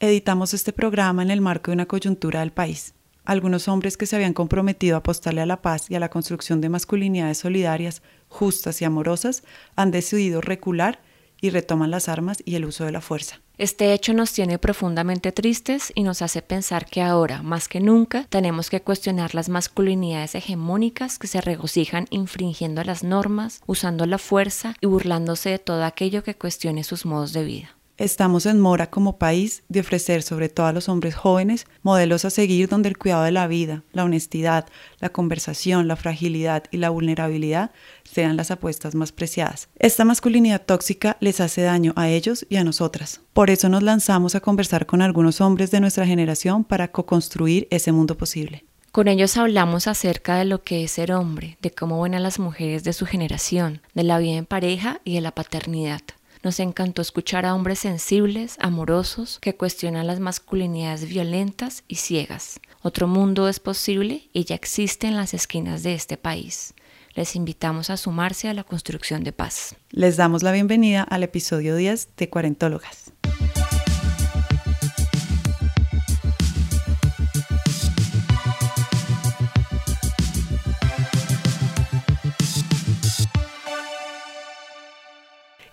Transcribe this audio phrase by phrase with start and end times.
[0.00, 2.94] Editamos este programa en el marco de una coyuntura del país.
[3.24, 6.60] Algunos hombres que se habían comprometido a apostarle a la paz y a la construcción
[6.60, 9.42] de masculinidades solidarias, justas y amorosas,
[9.74, 11.00] han decidido recular
[11.40, 13.40] y retoman las armas y el uso de la fuerza.
[13.58, 18.24] Este hecho nos tiene profundamente tristes y nos hace pensar que ahora, más que nunca,
[18.30, 24.76] tenemos que cuestionar las masculinidades hegemónicas que se regocijan infringiendo las normas, usando la fuerza
[24.80, 27.77] y burlándose de todo aquello que cuestione sus modos de vida.
[27.98, 32.30] Estamos en mora como país de ofrecer sobre todo a los hombres jóvenes modelos a
[32.30, 34.68] seguir donde el cuidado de la vida, la honestidad,
[35.00, 37.72] la conversación, la fragilidad y la vulnerabilidad
[38.04, 39.68] sean las apuestas más preciadas.
[39.80, 43.20] Esta masculinidad tóxica les hace daño a ellos y a nosotras.
[43.32, 47.90] Por eso nos lanzamos a conversar con algunos hombres de nuestra generación para co-construir ese
[47.90, 48.64] mundo posible.
[48.92, 52.38] Con ellos hablamos acerca de lo que es ser hombre, de cómo ven a las
[52.38, 56.02] mujeres de su generación, de la vida en pareja y de la paternidad.
[56.42, 62.60] Nos encantó escuchar a hombres sensibles, amorosos, que cuestionan las masculinidades violentas y ciegas.
[62.80, 66.74] Otro mundo es posible y ya existe en las esquinas de este país.
[67.14, 69.74] Les invitamos a sumarse a la construcción de paz.
[69.90, 73.12] Les damos la bienvenida al episodio 10 de Cuarentólogas.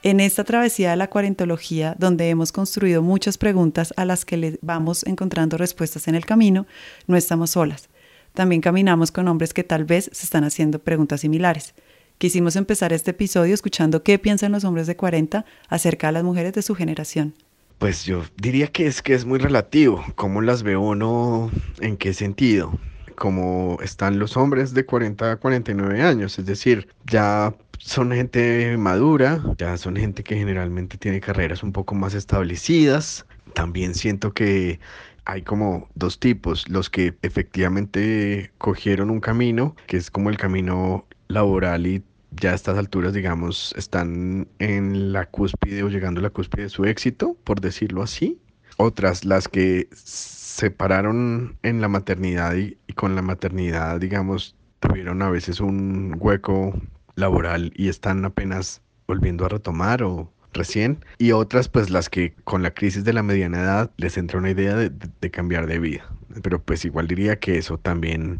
[0.05, 4.59] En esta travesía de la cuarentología, donde hemos construido muchas preguntas a las que le
[4.61, 6.67] vamos encontrando respuestas en el camino,
[7.07, 7.89] no estamos solas.
[8.35, 11.73] También caminamos con hombres que tal vez se están haciendo preguntas similares.
[12.19, 16.53] Quisimos empezar este episodio escuchando qué piensan los hombres de 40 acerca de las mujeres
[16.53, 17.33] de su generación.
[17.79, 21.97] Pues yo diría que es que es muy relativo, cómo las veo o no, en
[21.97, 22.77] qué sentido
[23.15, 29.41] como están los hombres de 40 a 49 años, es decir, ya son gente madura,
[29.57, 33.25] ya son gente que generalmente tiene carreras un poco más establecidas.
[33.53, 34.79] También siento que
[35.25, 41.05] hay como dos tipos, los que efectivamente cogieron un camino, que es como el camino
[41.27, 46.29] laboral y ya a estas alturas, digamos, están en la cúspide o llegando a la
[46.29, 48.39] cúspide de su éxito, por decirlo así.
[48.77, 55.21] Otras, las que se pararon en la maternidad y, y con la maternidad, digamos, tuvieron
[55.21, 56.73] a veces un hueco
[57.15, 62.63] laboral y están apenas volviendo a retomar o recién, y otras pues las que con
[62.63, 66.05] la crisis de la mediana edad les entra una idea de, de, cambiar de vida.
[66.41, 68.39] Pero pues igual diría que eso también,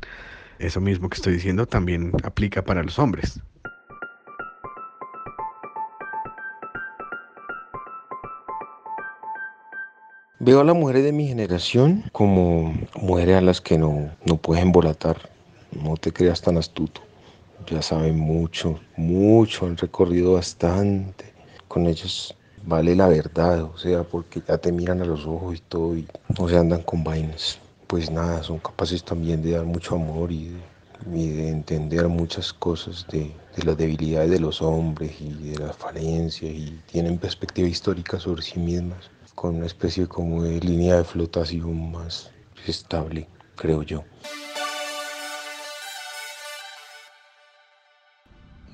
[0.59, 3.41] eso mismo que estoy diciendo, también aplica para los hombres.
[10.39, 14.63] Veo a las mujeres de mi generación como mujeres a las que no, no puedes
[14.63, 15.29] embolatar,
[15.71, 17.01] no te creas tan astuto
[17.67, 21.33] ya saben mucho, mucho, han recorrido bastante.
[21.67, 25.59] Con ellos vale la verdad, o sea, porque ya te miran a los ojos y
[25.59, 27.59] todo y no se andan con vainas.
[27.87, 30.57] Pues nada, son capaces también de dar mucho amor y
[31.05, 36.51] de, entender muchas cosas de, de, las debilidades de los hombres y de las falencias
[36.51, 41.91] y tienen perspectiva histórica sobre sí mismas con una especie como de línea de flotación
[41.91, 42.31] más
[42.65, 44.03] estable, creo yo.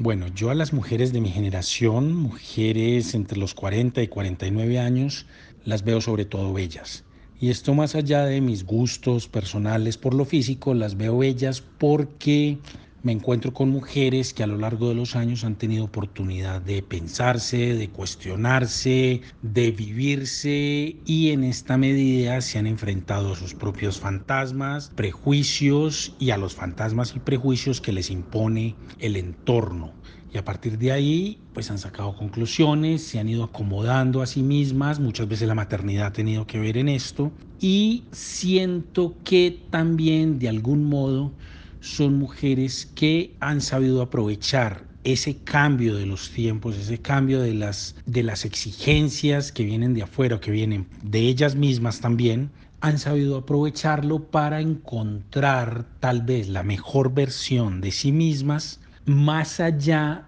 [0.04, 5.28] Bueno, yo a las mujeres de mi generación, mujeres entre los 40 y 49 años,
[5.64, 7.04] las veo sobre todo bellas.
[7.40, 12.58] Y esto más allá de mis gustos personales por lo físico, las veo bellas porque
[13.04, 16.84] me encuentro con mujeres que a lo largo de los años han tenido oportunidad de
[16.84, 24.00] pensarse, de cuestionarse, de vivirse y en esta medida se han enfrentado a sus propios
[24.00, 29.94] fantasmas, prejuicios y a los fantasmas y prejuicios que les impone el entorno.
[30.34, 34.44] Y a partir de ahí, pues han sacado conclusiones, se han ido acomodando a sí
[34.44, 40.40] mismas, muchas veces la maternidad ha tenido que ver en esto, y siento que también
[40.40, 41.34] de algún modo
[41.82, 47.96] son mujeres que han sabido aprovechar ese cambio de los tiempos, ese cambio de las,
[48.06, 53.38] de las exigencias que vienen de afuera, que vienen de ellas mismas también, han sabido
[53.38, 60.26] aprovecharlo para encontrar tal vez la mejor versión de sí mismas más allá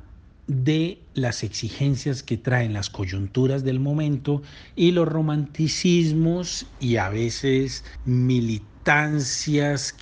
[0.48, 4.42] de las exigencias que traen las coyunturas del momento
[4.76, 8.74] y los romanticismos y a veces militares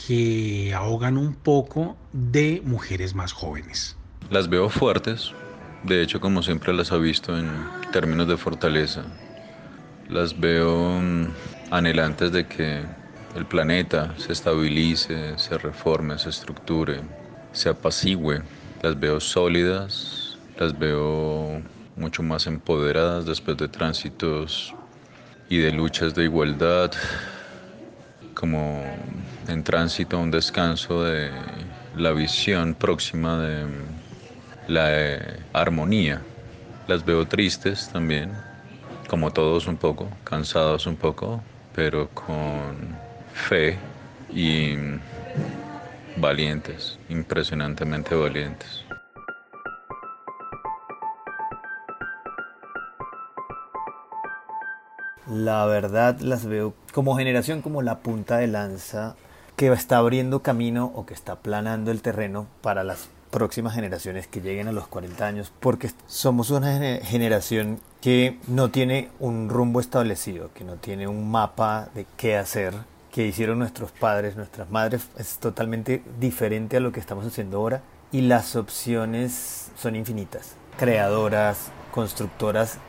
[0.08, 3.96] que ahogan un poco de mujeres más jóvenes.
[4.32, 5.32] Las veo fuertes,
[5.84, 7.48] de hecho como siempre las ha visto en
[7.92, 9.04] términos de fortaleza.
[10.10, 11.28] Las veo mm,
[11.70, 12.82] anhelantes de que
[13.36, 17.02] el planeta se estabilice, se reforme, se estructure,
[17.52, 18.42] se apacigüe.
[18.82, 20.21] Las veo sólidas,
[20.62, 21.60] las veo
[21.96, 24.72] mucho más empoderadas después de tránsitos
[25.50, 26.92] y de luchas de igualdad,
[28.36, 28.84] como
[29.48, 31.32] en tránsito a un descanso de
[31.98, 33.66] la visión próxima de
[34.68, 36.22] la eh, armonía.
[36.88, 38.32] Las veo tristes también,
[39.10, 41.42] como todos un poco, cansados un poco,
[41.74, 43.00] pero con
[43.34, 43.80] fe
[44.32, 44.76] y
[46.18, 48.81] valientes, impresionantemente valientes.
[55.32, 59.16] La verdad las veo como generación como la punta de lanza
[59.56, 64.42] que está abriendo camino o que está planando el terreno para las próximas generaciones que
[64.42, 70.50] lleguen a los 40 años, porque somos una generación que no tiene un rumbo establecido,
[70.54, 72.74] que no tiene un mapa de qué hacer,
[73.10, 77.82] que hicieron nuestros padres, nuestras madres, es totalmente diferente a lo que estamos haciendo ahora
[78.12, 82.80] y las opciones son infinitas, creadoras, constructoras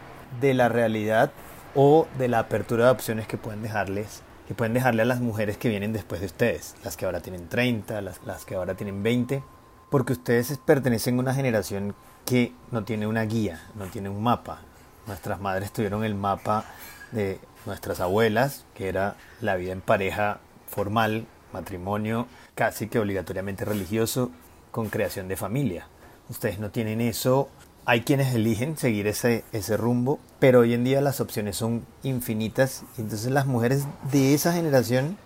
[0.40, 1.30] de la realidad
[1.74, 5.56] o de la apertura de opciones que pueden dejarles que pueden dejarle a las mujeres
[5.56, 9.02] que vienen después de ustedes, las que ahora tienen 30, las, las que ahora tienen
[9.02, 9.42] 20,
[9.88, 11.94] porque ustedes pertenecen a una generación
[12.26, 14.60] que no tiene una guía, no tiene un mapa.
[15.06, 16.64] Nuestras madres tuvieron el mapa
[17.12, 24.30] de nuestras abuelas, que era la vida en pareja formal, matrimonio casi que obligatoriamente religioso,
[24.70, 25.86] con creación de familia.
[26.28, 27.48] Ustedes no tienen eso.
[27.84, 32.84] Hay quienes eligen seguir ese, ese rumbo, pero hoy en día las opciones son infinitas
[32.96, 35.16] entonces las mujeres de esa generación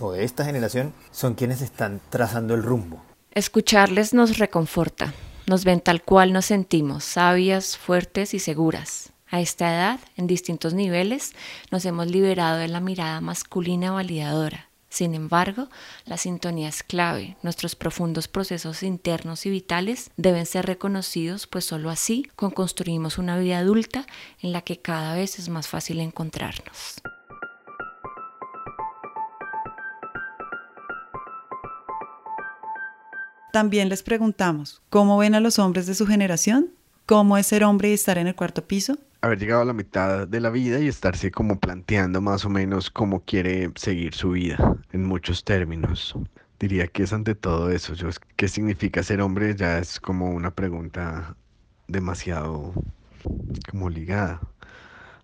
[0.00, 3.02] o de esta generación son quienes están trazando el rumbo.
[3.30, 5.14] Escucharles nos reconforta,
[5.46, 9.12] nos ven tal cual nos sentimos, sabias, fuertes y seguras.
[9.26, 11.32] A esta edad, en distintos niveles,
[11.70, 14.68] nos hemos liberado de la mirada masculina validadora.
[14.92, 15.70] Sin embargo,
[16.04, 17.38] la sintonía es clave.
[17.42, 23.56] Nuestros profundos procesos internos y vitales deben ser reconocidos, pues sólo así construimos una vida
[23.56, 24.04] adulta
[24.42, 27.00] en la que cada vez es más fácil encontrarnos.
[33.50, 36.68] También les preguntamos, ¿cómo ven a los hombres de su generación?
[37.06, 38.98] ¿Cómo es ser hombre y estar en el cuarto piso?
[39.22, 42.90] Haber llegado a la mitad de la vida y estarse como planteando más o menos
[42.90, 46.14] cómo quiere seguir su vida en muchos términos.
[46.58, 47.94] Diría que es ante todo eso.
[47.94, 49.54] Yo, ¿Qué significa ser hombre?
[49.54, 51.36] Ya es como una pregunta
[51.86, 52.74] demasiado
[53.70, 54.40] como ligada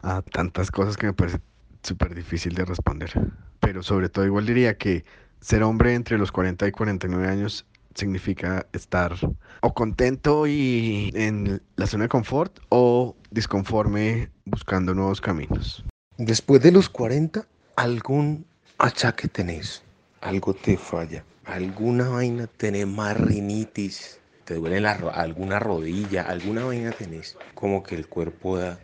[0.02, 1.40] a tantas cosas que me parece
[1.82, 3.12] súper difícil de responder.
[3.60, 5.04] Pero sobre todo igual diría que
[5.40, 7.66] ser hombre entre los 40 y 49 años
[7.98, 9.14] significa estar
[9.60, 15.84] o contento y en la zona de confort o disconforme buscando nuevos caminos.
[16.16, 17.46] Después de los 40,
[17.76, 18.46] algún
[18.78, 19.84] achaque tenés,
[20.20, 27.36] algo te falla, alguna vaina tenés marrinitis, te duele la, alguna rodilla, alguna vaina tenés,
[27.54, 28.78] como que el cuerpo da,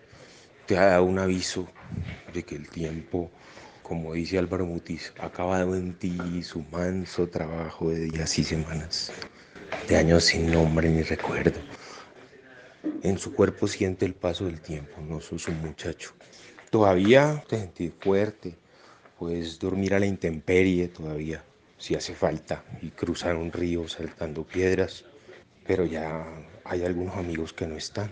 [0.67, 1.67] te da un aviso
[2.33, 3.31] de que el tiempo
[3.85, 9.13] como dice Álvaro Mutis, acabado en ti su manso trabajo de días y semanas,
[9.87, 11.61] de años sin nombre ni recuerdo.
[13.03, 16.13] En su cuerpo siente el paso del tiempo, no sos un muchacho.
[16.71, 18.55] Todavía te sentís fuerte,
[19.19, 21.45] puedes dormir a la intemperie todavía,
[21.77, 25.05] si hace falta, y cruzar un río saltando piedras,
[25.67, 26.27] pero ya
[26.65, 28.11] hay algunos amigos que no están,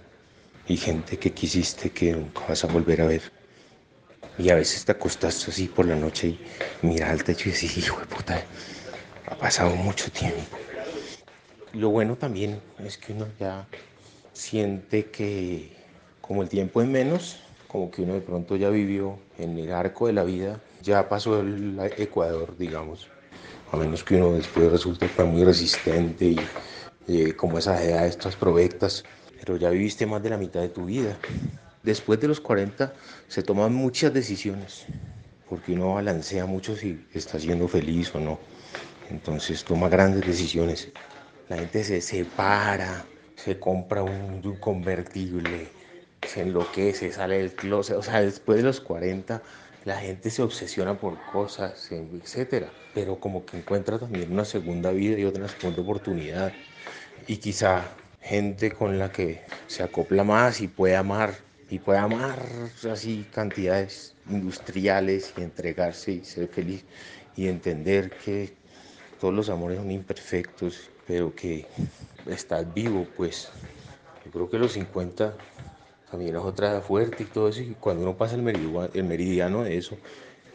[0.68, 3.41] y gente que quisiste que nunca vas a volver a ver.
[4.38, 6.40] Y a veces te acostas así por la noche y
[6.86, 8.42] miras al techo y dices, hijo de puta,
[9.26, 10.40] ha pasado mucho tiempo.
[11.74, 13.66] Lo bueno también es que uno ya
[14.32, 15.76] siente que
[16.20, 20.06] como el tiempo es menos, como que uno de pronto ya vivió en el arco
[20.06, 23.08] de la vida, ya pasó el Ecuador, digamos.
[23.70, 26.40] A menos que uno después resulte muy resistente y
[27.08, 29.04] eh, como esas edades, estas provectas,
[29.38, 31.16] pero ya viviste más de la mitad de tu vida
[31.82, 32.92] después de los 40
[33.28, 34.86] se toman muchas decisiones,
[35.48, 38.38] porque uno balancea mucho si está siendo feliz o no.
[39.10, 40.90] Entonces toma grandes decisiones.
[41.48, 43.04] La gente se separa,
[43.36, 45.68] se compra un, convertible,
[46.26, 47.96] se enloquece, sale del closet.
[47.96, 49.42] O sea, después de los 40
[49.84, 52.66] la gente se obsesiona por cosas, etc.
[52.94, 56.52] Pero como que encuentra también una segunda vida y otra segunda oportunidad.
[57.26, 57.84] Y quizá
[58.20, 61.34] gente con la que se acopla más y puede amar
[61.72, 62.38] y puede amar
[62.90, 66.84] así cantidades industriales y entregarse y ser feliz
[67.34, 68.52] y entender que
[69.18, 71.64] todos los amores son imperfectos, pero que
[72.26, 73.48] estás vivo, pues.
[74.22, 75.32] Yo creo que los 50
[76.10, 79.64] también es otra fuerte y todo eso, y cuando uno pasa el meridiano, el meridiano
[79.64, 79.96] de eso,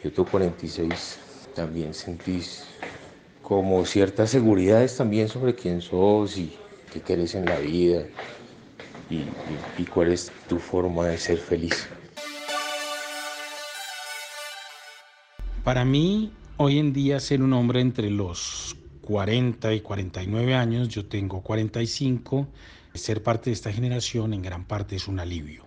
[0.04, 1.18] yo tengo 46,
[1.52, 2.62] también sentís
[3.42, 6.56] como ciertas seguridades también sobre quién sos y
[6.92, 8.04] qué querés en la vida
[9.10, 11.88] y, cuál es tu forma de ser feliz.
[15.64, 21.06] Para mí, hoy en día, ser un hombre entre los 40 y 49 años, yo
[21.06, 22.48] tengo 45,
[22.94, 25.64] ser parte de esta generación en gran parte es un alivio.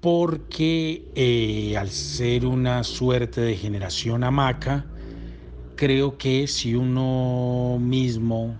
[0.00, 4.86] Porque eh, al ser una suerte de generación hamaca,
[5.74, 8.58] creo que si uno mismo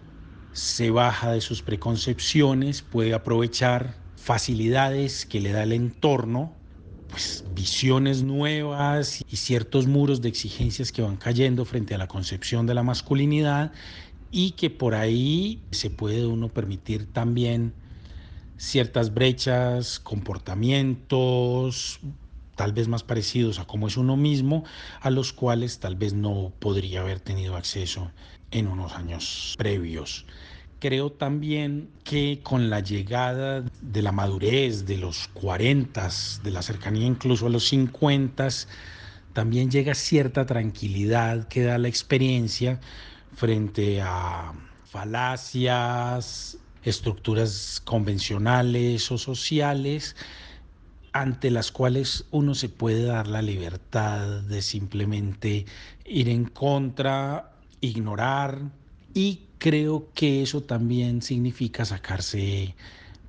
[0.58, 6.56] se baja de sus preconcepciones, puede aprovechar facilidades que le da el entorno,
[7.06, 12.66] pues visiones nuevas y ciertos muros de exigencias que van cayendo frente a la concepción
[12.66, 13.72] de la masculinidad
[14.32, 17.76] y que por ahí se puede uno permitir también
[18.56, 22.00] ciertas brechas, comportamientos
[22.56, 24.64] tal vez más parecidos a cómo es uno mismo,
[25.00, 28.10] a los cuales tal vez no podría haber tenido acceso
[28.50, 30.26] en unos años previos.
[30.80, 36.08] Creo también que con la llegada de la madurez, de los 40,
[36.44, 38.48] de la cercanía incluso a los 50,
[39.32, 42.78] también llega cierta tranquilidad que da la experiencia
[43.34, 44.52] frente a
[44.84, 50.14] falacias, estructuras convencionales o sociales
[51.12, 55.66] ante las cuales uno se puede dar la libertad de simplemente
[56.04, 58.60] ir en contra, ignorar
[59.14, 62.74] y creo que eso también significa sacarse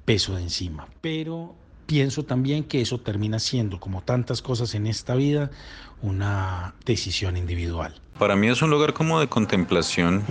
[0.06, 0.88] peso de encima.
[1.02, 1.56] Pero
[1.86, 5.50] pienso también que eso termina siendo, como tantas cosas en esta vida,
[6.02, 7.94] una decisión individual.
[8.18, 10.24] Para mí es un lugar como de contemplación,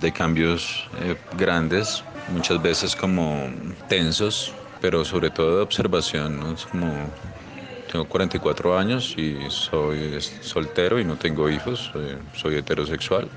[0.00, 3.48] de cambios eh, grandes, muchas veces como
[3.88, 6.42] tensos, pero sobre todo de observación.
[6.54, 6.90] Es como
[7.90, 11.92] tengo 44 años y soy soltero y no tengo hijos,
[12.34, 13.28] soy, heterosexual.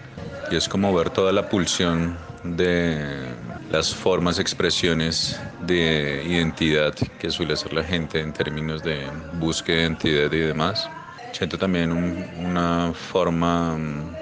[0.49, 3.35] Y es como ver toda la pulsión de
[3.69, 9.81] las formas, expresiones de identidad que suele hacer la gente en términos de búsqueda de
[9.83, 10.89] identidad y demás.
[11.33, 14.17] Siento también una forma mm,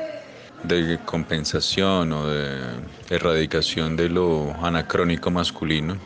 [0.63, 2.79] de compensación o de
[3.09, 5.97] erradicación de lo anacrónico masculino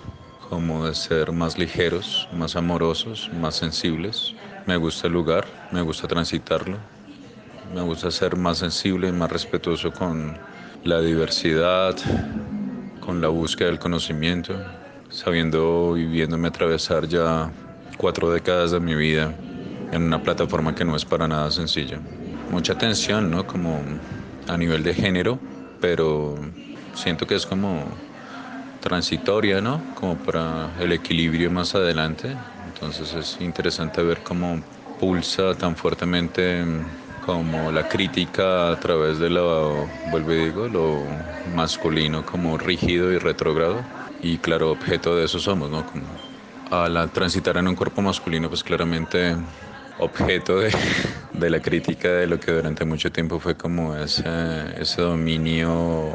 [0.50, 4.34] como de ser más ligeros, más amorosos, más sensibles.
[4.66, 6.78] Me gusta el lugar, me gusta transitarlo,
[7.74, 10.38] me gusta ser más sensible y más respetuoso con
[10.84, 11.96] la diversidad,
[13.00, 14.56] con la búsqueda del conocimiento,
[15.10, 17.52] sabiendo y viéndome atravesar ya
[17.98, 19.34] cuatro décadas de mi vida
[19.92, 22.00] en una plataforma que no es para nada sencilla.
[22.50, 23.46] Mucha tensión, ¿no?
[23.46, 23.82] Como
[24.48, 25.40] a nivel de género,
[25.80, 26.36] pero
[26.94, 27.84] siento que es como
[28.80, 29.82] transitoria, ¿no?
[29.94, 32.36] Como para el equilibrio más adelante.
[32.68, 34.62] Entonces es interesante ver cómo
[35.00, 36.66] pulsa tan fuertemente
[37.30, 41.06] como la crítica a través de lo, vuelvo y digo, lo
[41.54, 43.86] masculino como rígido y retrógrado.
[44.24, 45.86] Y claro, objeto de eso somos, ¿no?
[45.86, 46.08] Como
[46.72, 49.36] al transitar en un cuerpo masculino, pues claramente
[50.00, 50.74] objeto de,
[51.34, 54.24] de, la crítica de lo que durante mucho tiempo fue como ese,
[54.82, 56.12] ese dominio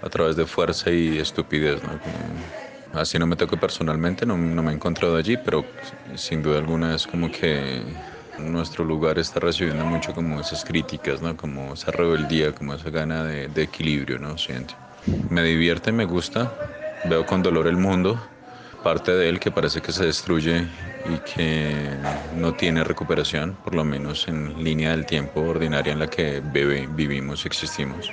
[0.00, 1.82] a través de fuerza y estupidez.
[1.82, 2.00] ¿no?
[2.98, 5.66] así no me toco personalmente, no, no, me he encontrado allí, pero
[6.14, 7.82] sin duda alguna es como que
[8.38, 11.36] nuestro lugar está recibiendo mucho como esas críticas, ¿no?
[11.36, 14.38] como esa rebeldía, como esa gana de, equilibrio, ¿no?
[14.38, 14.74] Siento.
[15.28, 16.52] Me divierte, me gusta,
[17.02, 18.20] veo con dolor el mundo,
[18.82, 20.68] parte de él que parece que se destruye
[21.04, 21.98] y que
[22.30, 26.86] no tiene recuperación, por lo menos en línea del tiempo ordinaria en la que bebe,
[26.88, 28.12] vivimos y existimos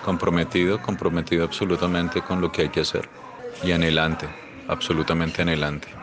[0.00, 3.10] comprometido, comprometido absolutamente con lo que hay que hacer
[3.60, 5.95] y anhelante, absolutamente anhelante.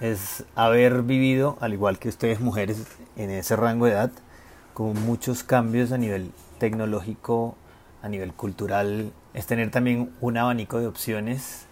[0.00, 2.82] Es haber vivido, al igual que ustedes mujeres,
[3.16, 4.10] en ese rango de edad,
[4.74, 7.56] con muchos cambios a nivel tecnológico,
[8.02, 11.66] a nivel cultural, es tener también un abanico de opciones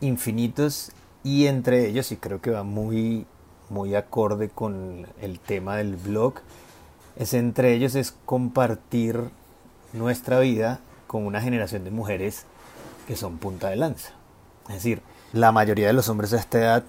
[0.00, 0.92] infinitos
[1.22, 3.26] y entre ellos, y creo que va muy
[3.72, 6.34] muy acorde con el tema del blog,
[7.16, 9.30] es entre ellos es compartir
[9.92, 12.44] nuestra vida con una generación de mujeres
[13.06, 14.12] que son punta de lanza.
[14.68, 15.02] Es decir,
[15.32, 16.84] la mayoría de los hombres a esta edad,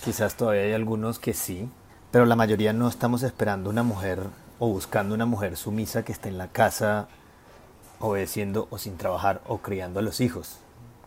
[0.00, 1.68] quizás todavía hay algunos que sí,
[2.10, 4.20] pero la mayoría no estamos esperando una mujer
[4.58, 7.08] o buscando una mujer sumisa que esté en la casa
[7.98, 10.58] obedeciendo o sin trabajar o criando a los hijos.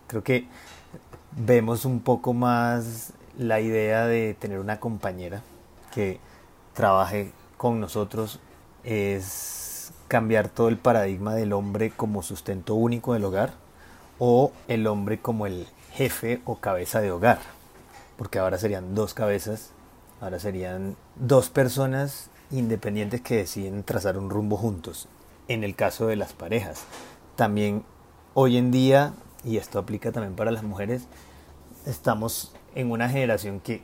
[0.07, 0.47] Creo que
[1.31, 5.41] vemos un poco más la idea de tener una compañera
[5.93, 6.19] que
[6.73, 8.39] trabaje con nosotros
[8.83, 13.53] es cambiar todo el paradigma del hombre como sustento único del hogar
[14.19, 17.39] o el hombre como el jefe o cabeza de hogar.
[18.23, 19.71] Porque ahora serían dos cabezas,
[20.21, 25.09] ahora serían dos personas independientes que deciden trazar un rumbo juntos.
[25.49, 26.85] En el caso de las parejas,
[27.35, 27.83] también
[28.33, 29.13] hoy en día,
[29.43, 31.05] y esto aplica también para las mujeres,
[31.85, 33.81] estamos en una generación que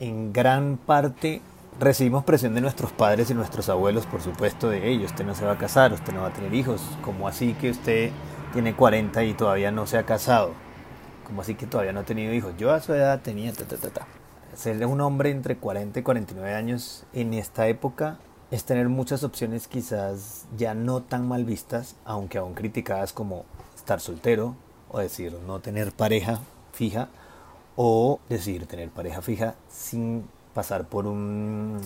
[0.00, 1.40] en gran parte
[1.78, 5.12] recibimos presión de nuestros padres y nuestros abuelos, por supuesto, de ellos.
[5.12, 6.82] Usted no se va a casar, usted no va a tener hijos.
[7.04, 8.10] ¿Cómo así que usted
[8.52, 10.50] tiene 40 y todavía no se ha casado?
[11.28, 12.54] ¿Cómo así que todavía no ha tenido hijos?
[12.56, 14.06] Yo a su edad tenía ta ta ta ta.
[14.56, 18.18] Ser un hombre entre 40 y 49 años en esta época
[18.50, 23.44] es tener muchas opciones quizás ya no tan mal vistas, aunque aún criticadas como
[23.76, 24.56] estar soltero
[24.88, 26.40] o decir no tener pareja
[26.72, 27.10] fija
[27.76, 31.78] o decir tener pareja fija sin pasar por un,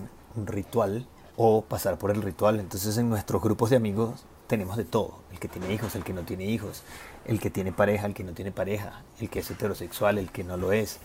[0.47, 1.07] ritual
[1.37, 2.61] o pasar por el ritual.
[2.61, 5.19] Entonces en nuestros grupos de amigos tenemos de todo.
[5.33, 6.85] El que tiene hijos, el que no tiene hijos,
[7.27, 10.45] el que tiene pareja, el que no tiene pareja, el que es heterosexual, el que
[10.45, 11.01] no lo es.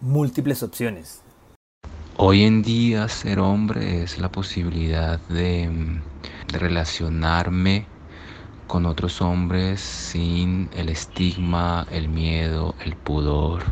[0.00, 1.22] Múltiples opciones.
[2.16, 6.00] Hoy en día ser hombre es la posibilidad de,
[6.52, 7.86] de relacionarme
[8.66, 13.62] con otros hombres sin el estigma, el miedo, el pudor,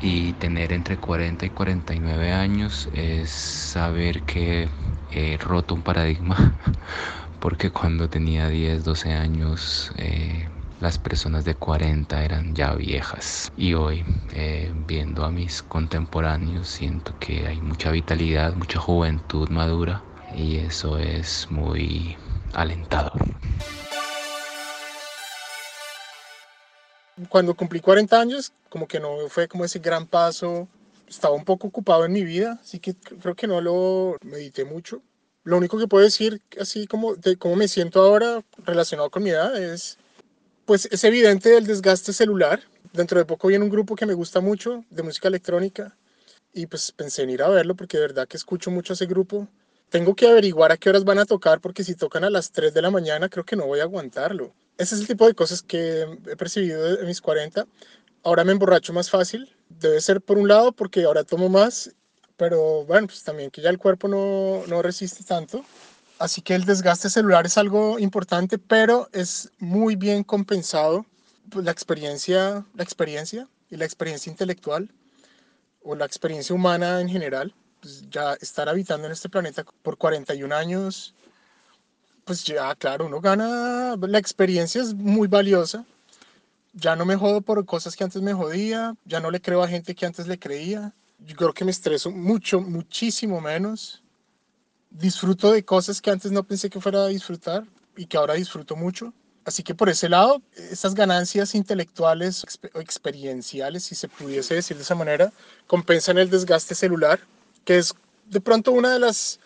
[0.00, 4.68] y tener entre 40 y 49 años es saber que
[5.10, 6.54] he roto un paradigma
[7.40, 10.48] porque cuando tenía 10, 12 años eh,
[10.80, 14.04] las personas de 40 eran ya viejas y hoy
[14.34, 20.02] eh, viendo a mis contemporáneos siento que hay mucha vitalidad, mucha juventud madura
[20.34, 22.16] y eso es muy
[22.52, 23.12] alentador.
[27.28, 30.68] cuando cumplí 40 años, como que no fue como ese gran paso.
[31.08, 35.02] Estaba un poco ocupado en mi vida, así que creo que no lo medité mucho.
[35.44, 39.30] Lo único que puedo decir, así como de cómo me siento ahora relacionado con mi
[39.30, 39.98] edad, es,
[40.66, 42.60] pues es evidente el desgaste celular.
[42.92, 45.96] Dentro de poco viene un grupo que me gusta mucho, de música electrónica,
[46.52, 49.48] y pues pensé en ir a verlo porque de verdad que escucho mucho ese grupo.
[49.88, 52.74] Tengo que averiguar a qué horas van a tocar porque si tocan a las 3
[52.74, 55.62] de la mañana creo que no voy a aguantarlo ese es el tipo de cosas
[55.62, 57.66] que he percibido en mis 40.
[58.22, 59.50] Ahora me emborracho más fácil.
[59.68, 61.94] Debe ser por un lado porque ahora tomo más,
[62.36, 65.64] pero bueno, pues también que ya el cuerpo no, no resiste tanto.
[66.18, 71.04] Así que el desgaste celular es algo importante, pero es muy bien compensado
[71.50, 74.90] pues, la experiencia, la experiencia y la experiencia intelectual
[75.82, 77.54] o la experiencia humana en general.
[77.80, 81.14] Pues ya estar habitando en este planeta por 41 años
[82.26, 85.86] pues ya, claro, uno gana, la experiencia es muy valiosa.
[86.72, 89.68] Ya no me jodo por cosas que antes me jodía, ya no le creo a
[89.68, 90.92] gente que antes le creía.
[91.20, 94.02] Yo creo que me estreso mucho, muchísimo menos.
[94.90, 97.64] Disfruto de cosas que antes no pensé que fuera a disfrutar
[97.96, 99.12] y que ahora disfruto mucho.
[99.44, 102.44] Así que por ese lado, esas ganancias intelectuales
[102.74, 105.32] o experienciales, si se pudiese decir de esa manera,
[105.66, 107.20] compensan el desgaste celular,
[107.64, 107.94] que es
[108.26, 109.38] de pronto una de las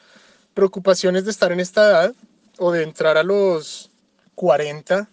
[0.55, 2.15] preocupaciones de estar en esta edad,
[2.61, 3.91] o de entrar a los
[4.35, 5.09] 40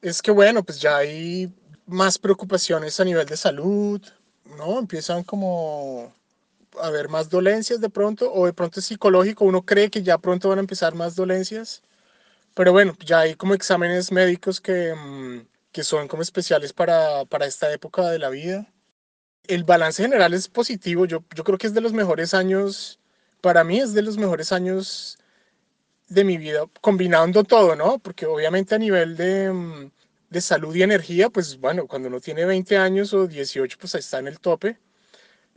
[0.00, 1.52] es que, bueno, pues ya hay
[1.86, 4.00] más preocupaciones a nivel de salud,
[4.56, 4.78] ¿no?
[4.78, 6.14] Empiezan como
[6.80, 10.48] haber más dolencias de pronto, o de pronto es psicológico, uno cree que ya pronto
[10.48, 11.82] van a empezar más dolencias,
[12.54, 17.46] pero bueno, ya hay como exámenes médicos que, mm, que son como especiales para, para
[17.46, 18.72] esta época de la vida.
[19.46, 23.00] El balance general es positivo, yo, yo creo que es de los mejores años,
[23.40, 25.18] para mí es de los mejores años
[26.08, 27.98] de mi vida, combinando todo, ¿no?
[27.98, 29.90] Porque obviamente a nivel de, mm,
[30.30, 34.18] de, salud y energía, pues bueno, cuando uno tiene 20 años o 18, pues está
[34.18, 34.78] en el tope.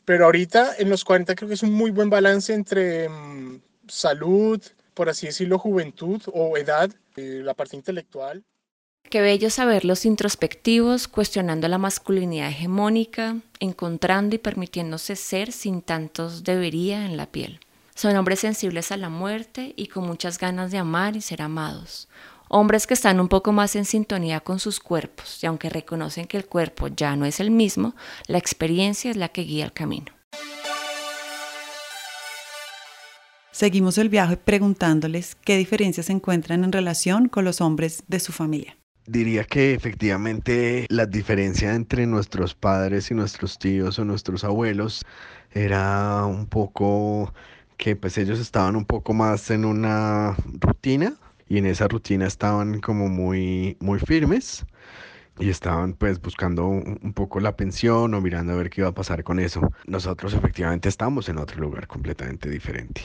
[0.06, 4.62] Pero ahorita en los 40 creo que es un muy buen balance entre mm, salud,
[4.94, 8.44] por así decirlo, juventud o edad, eh, la parte intelectual.
[9.10, 16.44] Qué bello saber los introspectivos, cuestionando la masculinidad hegemónica, encontrando y permitiéndose ser sin tantos
[16.44, 17.60] debería en la piel.
[17.94, 22.08] Son hombres sensibles a la muerte y con muchas ganas de amar y ser amados.
[22.54, 26.36] Hombres que están un poco más en sintonía con sus cuerpos y aunque reconocen que
[26.36, 27.96] el cuerpo ya no es el mismo,
[28.28, 30.08] la experiencia es la que guía el camino.
[33.54, 38.34] Seguimos el viaje preguntándoles qué diferencias se encuentran en relación con los hombres de su
[38.34, 38.76] familia.
[39.06, 45.06] Diría que efectivamente la diferencia entre nuestros padres y nuestros tíos o nuestros abuelos
[45.52, 47.34] era un poco
[47.78, 51.16] que pues ellos estaban un poco más en una rutina
[51.52, 54.66] y en esa rutina estaban como muy, muy firmes
[55.38, 58.94] y estaban pues buscando un, poco la pensión o mirando a ver qué iba a
[58.94, 59.60] pasar con eso.
[59.86, 63.02] Nosotros efectivamente estamos en otro lugar completamente diferente,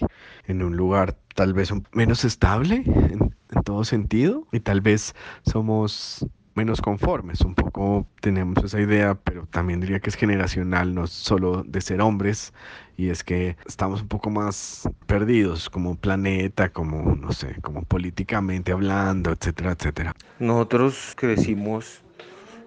[0.47, 6.25] en un lugar tal vez menos estable en, en todo sentido y tal vez somos
[6.57, 7.42] menos conformes.
[7.42, 12.01] Un poco tenemos esa idea, pero también diría que es generacional, no solo de ser
[12.01, 12.53] hombres,
[12.97, 18.73] y es que estamos un poco más perdidos como planeta, como, no sé, como políticamente
[18.73, 20.14] hablando, etcétera, etcétera.
[20.38, 22.03] Nosotros crecimos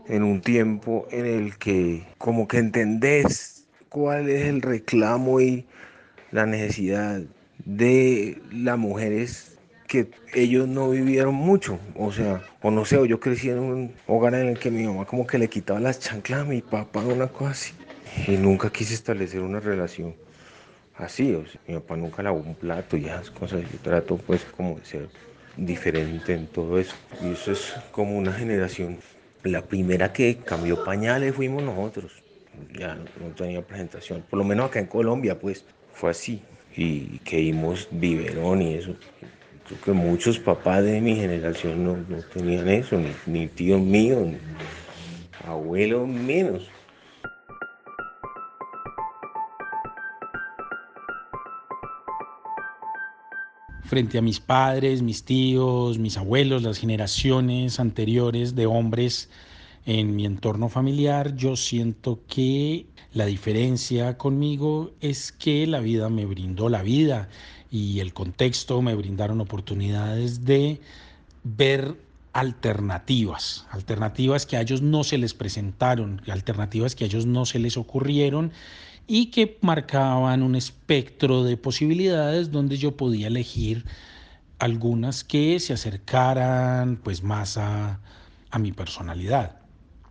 [0.07, 5.65] en un tiempo en el que como que entendés cuál es el reclamo y
[6.31, 7.21] la necesidad
[7.65, 9.48] de las mujeres
[9.89, 13.91] que ellos no vivieron mucho, o sea, o no sé, o yo crecí en un
[14.07, 17.01] hogar en el que mi mamá como que le quitaba las chanclas a mi papá,
[17.01, 17.73] una cosa así,
[18.27, 20.15] y nunca quise establecer una relación
[20.95, 21.35] así,
[21.67, 25.09] mi papá nunca lavó un plato y esas cosas, yo trato pues como de ser
[25.57, 28.99] diferente en todo eso, y eso es como una generación,
[29.43, 32.11] la primera que cambió pañales fuimos nosotros,
[32.77, 36.43] ya no tenía presentación, por lo menos acá en Colombia pues fue así,
[36.75, 38.95] y que vimos biberón y eso,
[39.77, 44.37] Que muchos papás de mi generación no, no tenían eso, ni, ni tíos míos, ni
[45.47, 46.63] abuelos menos.
[53.85, 59.29] Frente a mis padres, mis tíos, mis abuelos, las generaciones anteriores de hombres
[59.85, 66.25] en mi entorno familiar, yo siento que la diferencia conmigo es que la vida me
[66.25, 67.29] brindó la vida
[67.71, 70.81] y el contexto me brindaron oportunidades de
[71.43, 71.95] ver
[72.33, 77.59] alternativas, alternativas que a ellos no se les presentaron, alternativas que a ellos no se
[77.59, 78.51] les ocurrieron
[79.07, 83.85] y que marcaban un espectro de posibilidades donde yo podía elegir
[84.59, 87.99] algunas que se acercaran pues más a,
[88.51, 89.57] a mi personalidad.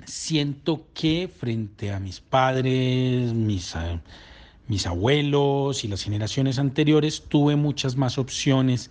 [0.04, 4.00] Siento que frente a mis padres, mis eh,
[4.68, 8.90] mis abuelos y las generaciones anteriores, tuve muchas más opciones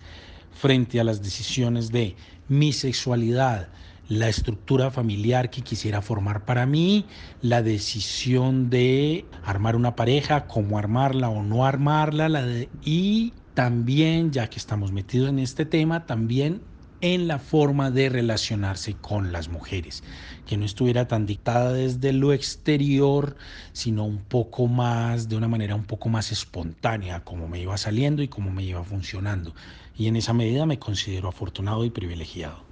[0.52, 2.16] frente a las decisiones de
[2.48, 3.68] mi sexualidad,
[4.08, 7.06] la estructura familiar que quisiera formar para mí,
[7.42, 12.44] la decisión de armar una pareja, cómo armarla o no armarla, la
[12.84, 16.62] y también, ya que estamos metidos en este tema, también
[17.00, 20.02] en la forma de relacionarse con las mujeres,
[20.46, 23.36] que no estuviera tan dictada desde lo exterior,
[23.72, 28.22] sino un poco más, de una manera un poco más espontánea, como me iba saliendo
[28.22, 29.54] y cómo me iba funcionando.
[29.96, 32.68] Y en esa medida me considero afortunado y privilegiado.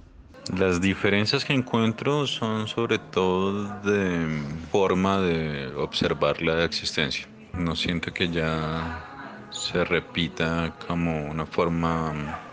[0.57, 7.27] Las diferencias que encuentro son sobre todo de forma de observar la existencia.
[7.53, 9.03] No siento que ya
[9.51, 12.46] se repita como una forma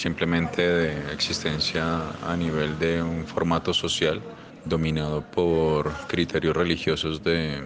[0.00, 1.84] simplemente de existencia
[2.26, 4.22] a nivel de un formato social
[4.64, 7.60] dominado por criterios religiosos de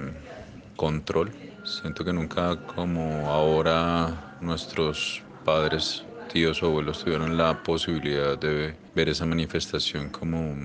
[0.75, 1.31] control.
[1.65, 9.09] Siento que nunca como ahora nuestros padres, tíos o abuelos tuvieron la posibilidad de ver
[9.09, 10.57] esa manifestación como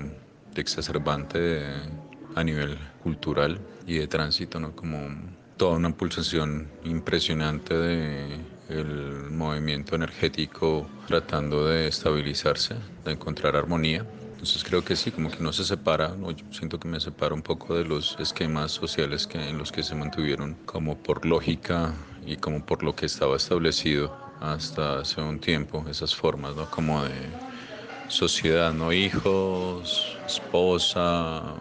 [0.52, 1.62] de exacerbante
[2.34, 4.74] a nivel cultural y de tránsito, ¿no?
[4.74, 4.98] como
[5.56, 14.06] toda una pulsación impresionante de el movimiento energético tratando de estabilizarse, de encontrar armonía.
[14.32, 16.14] Entonces creo que sí, como que no se separa,
[16.50, 19.94] siento que me separa un poco de los esquemas sociales que, en los que se
[19.94, 21.92] mantuvieron como por lógica
[22.24, 26.70] y como por lo que estaba establecido hasta hace un tiempo, esas formas, ¿no?
[26.70, 27.12] Como de
[28.08, 28.92] sociedad, ¿no?
[28.92, 31.54] Hijos, esposa,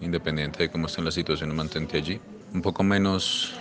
[0.00, 2.20] independiente de cómo esté la situación, mantente allí.
[2.52, 3.52] Un poco menos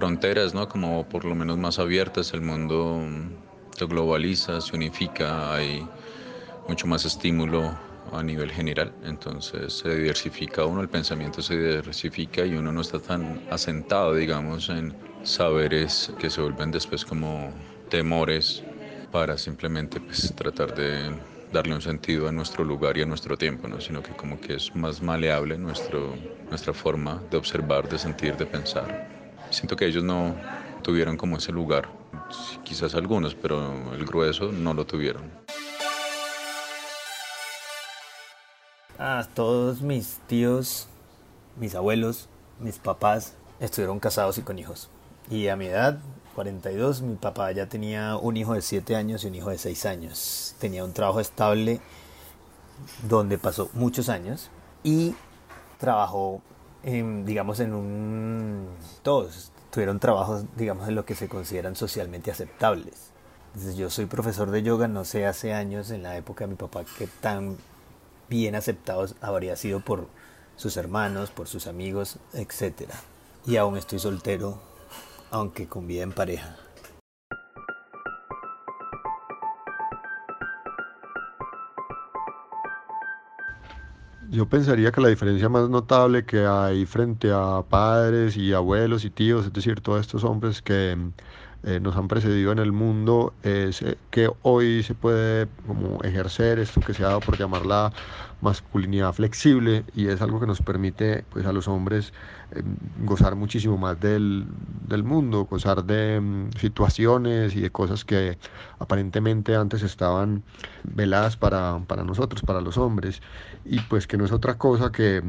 [0.00, 0.66] fronteras, ¿no?
[0.66, 3.02] Como por lo menos más abiertas, el mundo
[3.76, 5.86] se globaliza, se unifica, hay
[6.68, 7.70] mucho más estímulo
[8.10, 12.98] a nivel general, entonces se diversifica uno, el pensamiento se diversifica y uno no está
[12.98, 17.52] tan asentado, digamos, en saberes que se vuelven después como
[17.90, 18.62] temores
[19.12, 21.10] para simplemente pues, tratar de
[21.52, 23.82] darle un sentido a nuestro lugar y a nuestro tiempo, ¿no?
[23.82, 26.16] sino que como que es más maleable nuestro,
[26.48, 29.19] nuestra forma de observar, de sentir, de pensar.
[29.50, 30.36] Siento que ellos no
[30.82, 31.88] tuvieron como ese lugar,
[32.64, 35.30] quizás algunos, pero el grueso no lo tuvieron.
[38.98, 40.88] Ah, todos mis tíos,
[41.56, 42.28] mis abuelos,
[42.60, 44.88] mis papás estuvieron casados y con hijos.
[45.30, 45.98] Y a mi edad,
[46.34, 49.86] 42, mi papá ya tenía un hijo de 7 años y un hijo de 6
[49.86, 50.54] años.
[50.58, 51.80] Tenía un trabajo estable
[53.08, 54.50] donde pasó muchos años
[54.82, 55.14] y
[55.78, 56.42] trabajó
[56.82, 58.68] digamos, en un...
[59.02, 63.10] Todos tuvieron trabajos, digamos, en lo que se consideran socialmente aceptables.
[63.48, 66.56] Entonces, yo soy profesor de yoga, no sé, hace años, en la época de mi
[66.56, 67.56] papá, que tan
[68.28, 70.06] bien aceptados habría sido por
[70.56, 72.90] sus hermanos, por sus amigos, etc.
[73.46, 74.60] Y aún estoy soltero,
[75.30, 76.56] aunque con vida en pareja.
[84.32, 89.10] Yo pensaría que la diferencia más notable que hay frente a padres y abuelos y
[89.10, 90.96] tíos, es decir, todos estos hombres que
[91.62, 96.58] eh, nos han precedido en el mundo, es eh, que hoy se puede como ejercer
[96.58, 97.92] esto que se ha dado por llamar la
[98.40, 102.12] masculinidad flexible y es algo que nos permite pues a los hombres
[102.52, 102.62] eh,
[103.04, 104.46] gozar muchísimo más del,
[104.88, 108.38] del mundo, gozar de mm, situaciones y de cosas que
[108.78, 110.42] aparentemente antes estaban
[110.82, 113.20] veladas para, para, nosotros, para los hombres,
[113.64, 115.22] y pues que no es otra cosa que,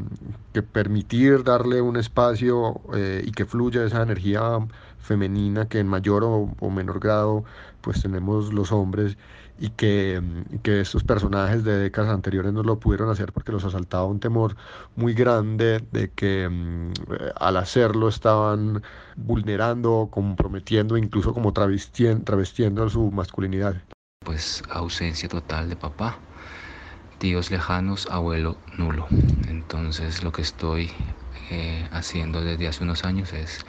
[0.52, 4.58] que permitir darle un espacio eh, y que fluya esa energía
[5.02, 7.44] femenina que en mayor o, o menor grado
[7.82, 9.18] pues tenemos los hombres
[9.58, 10.22] y que,
[10.62, 14.56] que, estos personajes de décadas anteriores no lo pudieron hacer porque los asaltaba un temor
[14.96, 16.92] muy grande de que mm,
[17.36, 18.82] al hacerlo estaban
[19.16, 23.76] vulnerando, comprometiendo, incluso como travestiendo, travestiendo su masculinidad.
[24.24, 26.16] Pues ausencia total de papá,
[27.18, 29.06] tíos lejanos, abuelo nulo.
[29.48, 30.90] Entonces lo que estoy
[31.50, 33.64] eh, haciendo desde hace unos años es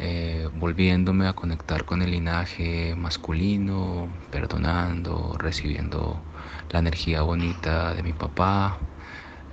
[0.00, 6.22] eh, volviéndome a conectar con el linaje masculino, perdonando, recibiendo
[6.70, 8.78] la energía bonita de mi papá,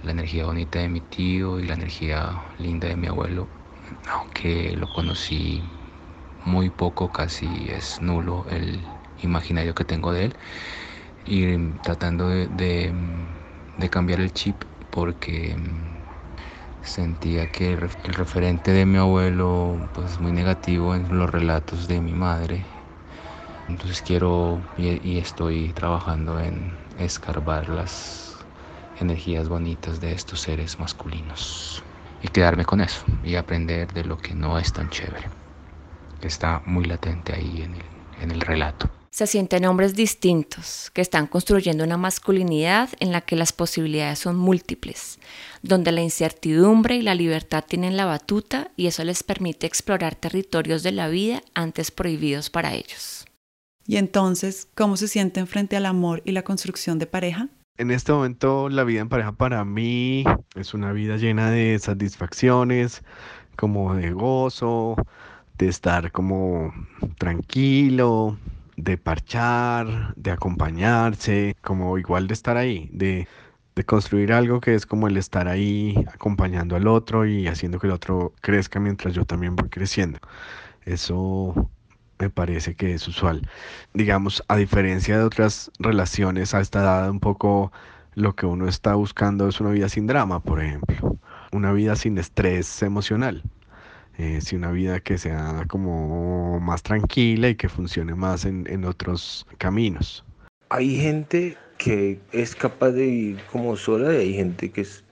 [0.04, 3.48] la energía bonita de mi tío y la energía linda de mi abuelo,
[4.14, 5.64] aunque lo conocí
[6.46, 8.80] muy poco, casi es nulo el
[9.24, 10.36] imaginario que tengo de él,
[11.26, 12.94] y tratando de
[13.90, 14.56] cambiar el chip
[14.92, 15.56] porque
[16.86, 22.14] sentía que el referente de mi abuelo pues muy negativo en los relatos de mi
[22.14, 22.64] madre.
[23.68, 28.38] Entonces quiero y, estoy trabajando en escarbar las
[29.00, 31.84] energías bonitas de estos seres masculinos
[32.22, 35.30] y quedarme con eso y aprender de lo que no es tan chévere
[36.22, 37.86] que está muy latente ahí en el,
[38.22, 43.38] en el relato se sienten hombres distintos, que están construyendo una masculinidad en la que
[43.38, 45.20] las posibilidades son múltiples,
[45.62, 50.84] donde la incertidumbre y la libertad tienen la batuta y eso les permite explorar territorios
[50.84, 53.24] de la vida antes prohibidos para ellos.
[53.88, 57.48] Y entonces, ¿cómo se sienten frente al amor y la construcción de pareja?
[57.78, 60.26] En este momento la vida en pareja para mí
[60.56, 63.02] es una vida llena de satisfacciones,
[63.56, 64.98] como de gozo,
[65.58, 66.74] de estar como
[67.18, 68.38] tranquilo,
[68.78, 73.28] de parchar, de acompañarse, como igual de estar ahí, de,
[73.76, 77.88] de construir algo que es como el estar ahí acompañando al otro y haciendo que
[77.88, 80.20] el otro crezca mientras yo también voy creciendo.
[80.84, 81.70] Eso
[82.20, 83.48] me parece que es usual.
[83.94, 87.72] Digamos, a diferencia de otras relaciones a esta edad, un poco
[88.14, 91.18] lo que uno está buscando es una vida sin drama, por ejemplo,
[91.52, 93.44] una vida sin estrés emocional
[94.18, 99.46] eh, una vida que sea como más tranquila y que funcione más en, en otros
[99.58, 100.24] caminos.
[100.70, 105.04] Hay gente que es capaz de vivir como sola y hay gente que es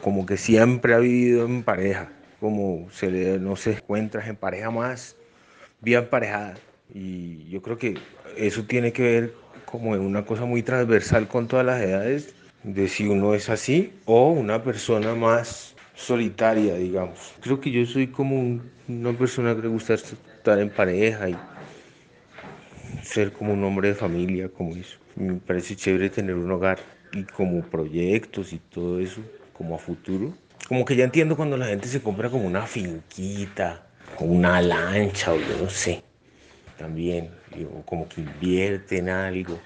[0.00, 5.16] como que siempre ha vivido en pareja, como se no se encuentra en pareja más
[5.80, 6.54] bien emparejada.
[6.92, 7.98] Y yo creo que
[8.36, 13.06] eso tiene que ver como una cosa muy transversal con todas las edades, de si
[13.06, 17.34] uno es así o una persona más solitaria, digamos.
[17.40, 21.36] Creo que yo soy como una persona que le gusta estar en pareja y
[23.02, 24.98] ser como un hombre de familia, como eso.
[25.16, 26.78] Me parece chévere tener un hogar
[27.12, 29.20] y como proyectos y todo eso,
[29.52, 30.32] como a futuro.
[30.68, 33.86] Como que ya entiendo cuando la gente se compra como una finquita,
[34.18, 36.02] o una lancha o yo no sé.
[36.78, 37.30] También,
[37.84, 39.58] como que invierte en algo.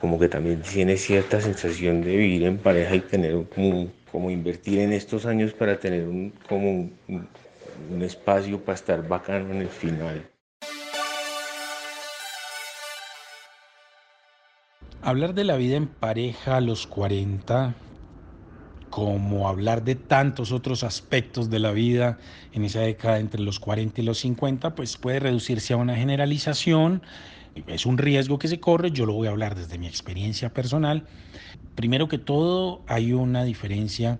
[0.00, 4.80] Como que también tiene cierta sensación de vivir en pareja y tener como como invertir
[4.80, 7.28] en estos años para tener un, como un,
[8.02, 10.28] espacio para estar bacano en el final.
[15.02, 17.74] Hablar de la vida en pareja a los 40,
[18.90, 22.18] como hablar de tantos otros aspectos de la vida
[22.52, 27.02] en esa década entre los 40 y los 50, pues puede reducirse a una generalización.
[27.66, 31.06] Es un riesgo que se corre, yo lo voy a hablar desde mi experiencia personal
[31.78, 34.18] Primero que todo, hay una diferencia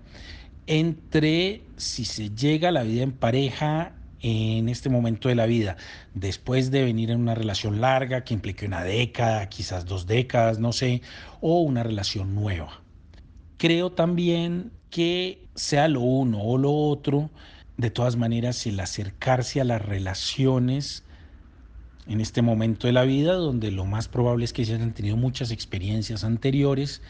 [0.65, 5.75] entre si se llega a la vida en pareja en este momento de la vida,
[6.13, 10.71] después de venir en una relación larga que implique una década, quizás dos décadas, no
[10.71, 11.01] sé,
[11.41, 12.81] o una relación nueva.
[13.57, 17.29] Creo también que sea lo uno o lo otro,
[17.75, 21.03] de todas maneras, el acercarse a las relaciones
[22.07, 25.17] en este momento de la vida, donde lo más probable es que se hayan tenido
[25.17, 27.01] muchas experiencias anteriores,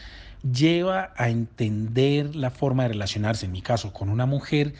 [0.42, 4.74] lleva a entender la forma de relacionarse, en mi caso, con una mujer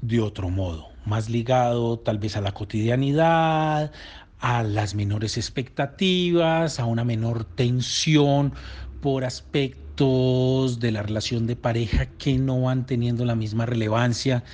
[0.00, 3.92] de otro modo, más ligado tal vez a la cotidianidad,
[4.38, 8.52] a las menores expectativas, a una menor tensión
[9.00, 14.44] por aspectos de la relación de pareja que no van teniendo la misma relevancia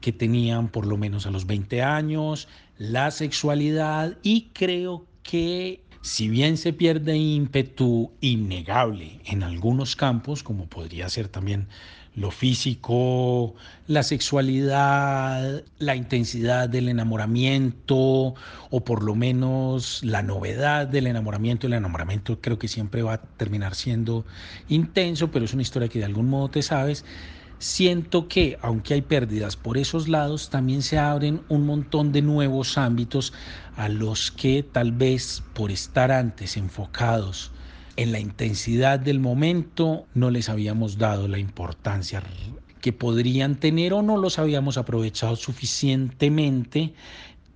[0.00, 2.48] que tenían por lo menos a los 20 años,
[2.82, 10.66] la sexualidad y creo que Si bien se pierde ímpetu innegable en algunos campos, como
[10.66, 11.68] podría ser también
[12.16, 13.54] lo físico,
[13.86, 18.34] la sexualidad, la intensidad del enamoramiento
[18.70, 21.68] o por lo menos la novedad del enamoramiento.
[21.68, 24.26] El enamoramiento creo que siempre va a terminar siendo
[24.68, 27.04] intenso, pero es una historia que de algún modo te sabes.
[27.62, 32.76] Siento que, aunque hay pérdidas por esos lados, también se abren un montón de nuevos
[32.76, 33.32] ámbitos
[33.76, 37.52] a los que tal vez por estar antes enfocados
[37.94, 42.20] en la intensidad del momento no les habíamos dado la importancia
[42.80, 46.94] que podrían tener o no los habíamos aprovechado suficientemente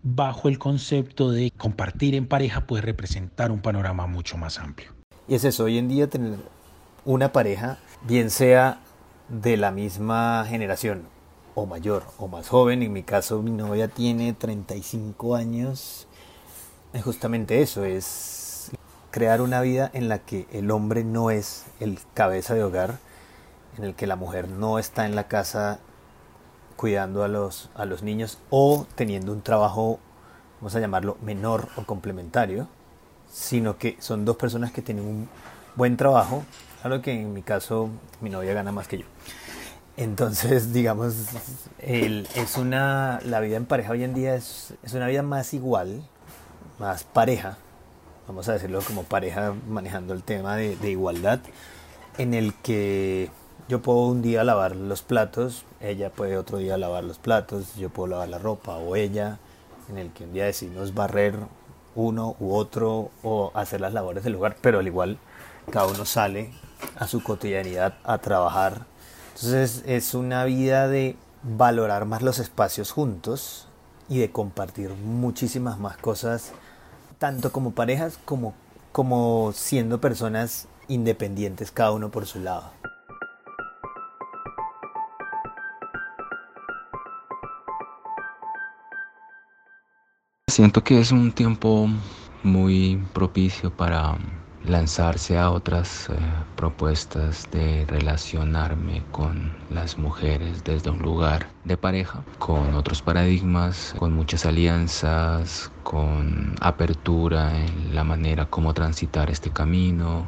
[0.05, 4.93] bajo el concepto de compartir en pareja puede representar un panorama mucho más amplio.
[5.27, 6.39] Y es eso, hoy en día tener
[7.05, 8.86] una pareja, bien sea
[9.29, 11.09] de la misma generación
[11.55, 16.07] o mayor o más joven, en mi caso mi novia tiene 35 años,
[16.93, 18.71] es justamente eso, es
[19.11, 22.99] crear una vida en la que el hombre no es el cabeza de hogar,
[23.79, 25.81] en el que la mujer no está en la casa
[26.77, 29.99] cuidando a los, a los niños o teniendo un trabajo,
[30.61, 32.69] vamos a llamarlo, menor o complementario,
[33.33, 35.29] sino que son dos personas que tienen un
[35.75, 36.45] buen trabajo.
[36.83, 37.89] Claro que en mi caso
[38.21, 39.16] mi novia gana más que yo.
[39.97, 41.15] Entonces, digamos,
[41.79, 46.03] es una, la vida en pareja hoy en día es, es una vida más igual,
[46.79, 47.57] más pareja,
[48.27, 51.41] vamos a decirlo como pareja manejando el tema de, igualdad,
[52.19, 53.31] en el que
[53.69, 57.89] yo puedo un día lavar los platos, ella puede otro día lavar los platos, yo
[57.89, 59.39] puedo lavar la ropa o ella,
[59.89, 61.37] en el que un día decidimos barrer
[61.95, 65.19] uno u otro o hacer las labores del hogar, pero al igual
[65.71, 66.53] cada uno sale
[66.99, 68.87] a su cotidianidad a trabajar.
[69.37, 73.69] Entonces es una vida de valorar más los espacios juntos
[74.09, 76.53] y de compartir muchísimas más cosas,
[77.19, 78.55] tanto como parejas como,
[78.93, 82.73] como siendo personas independientes cada uno por su lado.
[90.49, 91.91] Siento que es un tiempo
[92.43, 94.17] muy propicio para
[94.69, 96.15] lanzarse a otras eh,
[96.57, 104.13] propuestas de relacionarme con las mujeres desde un lugar de pareja, con otros paradigmas, con
[104.13, 110.27] muchas alianzas, con apertura en la manera como transitar este camino,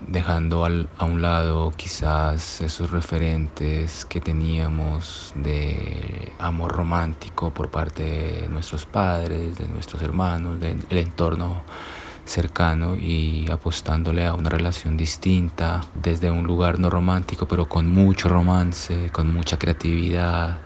[0.00, 8.48] dejando a un lado quizás esos referentes que teníamos de amor romántico por parte de
[8.48, 11.64] nuestros padres, de nuestros hermanos, del entorno
[12.26, 18.28] cercano y apostándole a una relación distinta desde un lugar no romántico pero con mucho
[18.28, 20.58] romance, con mucha creatividad,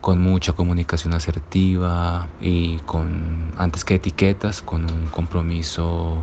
[0.00, 6.22] con mucha comunicación asertiva y con, antes que etiquetas, con un compromiso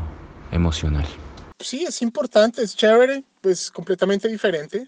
[0.52, 1.06] emocional
[1.66, 4.88] sí, es importante, es chévere, pues completamente diferente.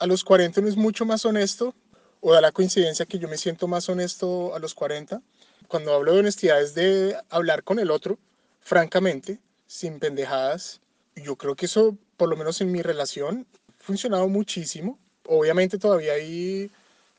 [0.00, 1.74] A los 40 uno es mucho más honesto,
[2.20, 5.20] o da la coincidencia que yo me siento más honesto a los 40.
[5.68, 8.18] Cuando hablo de honestidad es de hablar con el otro,
[8.66, 10.80] francamente, sin pendejadas.
[11.14, 14.98] Yo creo que eso, por lo menos en mi relación, ha funcionado muchísimo.
[15.24, 16.68] Obviamente todavía hay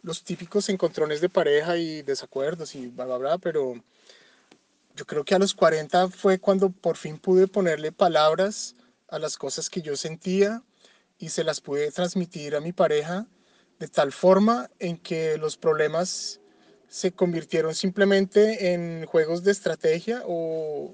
[0.02, 3.82] los típicos encontrones de pareja y desacuerdos y bla, bla, bla, pero
[4.94, 8.76] yo creo que a los 40 fue cuando por fin pude ponerle palabras
[9.08, 10.64] a las cosas que yo sentía
[11.18, 13.26] y se las pude transmitir a mi pareja
[13.80, 16.42] de tal forma en que los problemas
[16.90, 20.94] se convirtieron simplemente en juegos de estrategia o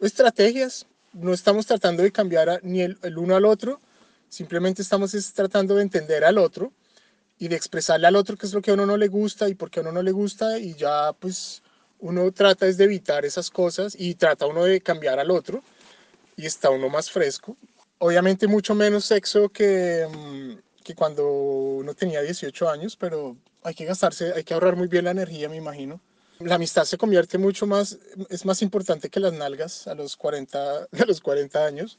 [0.00, 0.86] estrategias.
[1.12, 3.80] No estamos tratando de cambiar ni el, uno al otro,
[4.28, 6.72] simplemente estamos tratando de entender al otro
[7.38, 9.54] y de expresarle al otro qué es lo que a uno no le gusta y
[9.54, 11.62] por qué a uno no le gusta y ya pues
[11.98, 15.62] uno trata es de evitar esas cosas y trata uno de cambiar al otro
[16.36, 17.56] y está uno más fresco.
[17.98, 23.84] Obviamente mucho menos sexo que, mm, que cuando uno tenía 18 años, pero hay que
[23.84, 26.00] gastarse, hay que ahorrar muy bien la energía, me imagino.
[26.40, 27.98] La amistad se convierte mucho más,
[28.30, 31.98] es más importante que las nalgas a los 40, a los 40 años.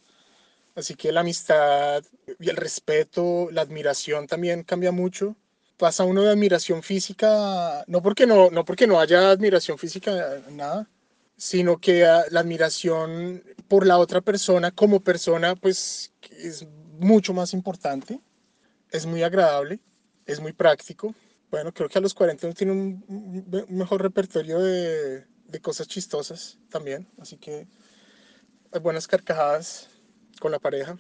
[0.76, 2.04] Así que la amistad
[2.40, 5.36] y el respeto, la admiración también cambia mucho.
[5.78, 10.88] Pasa uno de admiración física, no porque no, no porque no haya admiración física, nada,
[11.38, 16.68] sino que ah, la admiración por la otra persona como persona, pues es
[17.00, 18.20] mucho más importante,
[18.92, 19.80] es muy agradable,
[20.26, 21.14] es muy práctico.
[21.52, 26.58] Bueno, creo que a los 40 uno tiene un, mejor repertorio de, de cosas chistosas
[26.70, 27.68] también, así que
[28.72, 29.90] hay buenas carcajadas
[30.40, 30.98] con la pareja.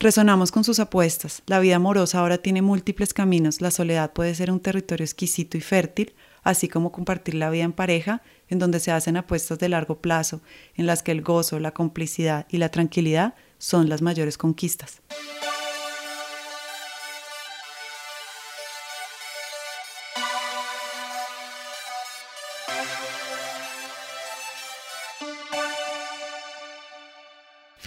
[0.00, 1.42] Resonamos con sus apuestas.
[1.46, 3.60] La vida amorosa ahora tiene múltiples caminos.
[3.60, 6.14] La soledad puede ser un territorio exquisito y fértil
[6.48, 10.40] así como compartir la vida en pareja, en donde se hacen apuestas de largo plazo,
[10.74, 15.02] en las que el gozo, la complicidad y la tranquilidad son las mayores conquistas.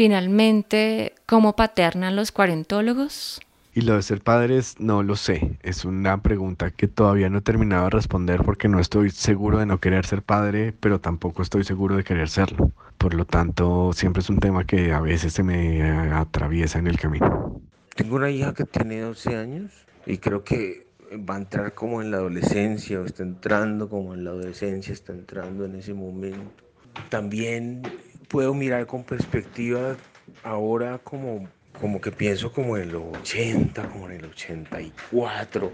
[0.01, 3.39] Finalmente, ¿cómo paternan los cuarentólogos?
[3.75, 5.59] Y lo de ser padres, no lo sé.
[5.61, 9.67] Es una pregunta que todavía no he terminado de responder porque no estoy seguro de
[9.67, 12.71] no querer ser padre, pero tampoco estoy seguro de querer serlo.
[12.97, 16.97] Por lo tanto, siempre es un tema que a veces se me atraviesa en el
[16.97, 17.61] camino.
[17.95, 19.71] Tengo una hija que tiene 12 años
[20.07, 24.23] y creo que va a entrar como en la adolescencia o está entrando como en
[24.23, 26.63] la adolescencia, está entrando en ese momento.
[27.09, 27.83] También
[28.31, 29.97] puedo mirar con perspectiva
[30.43, 35.71] ahora como como que pienso como en los 80, como en el 84,